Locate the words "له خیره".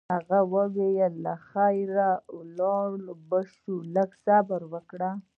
1.25-2.09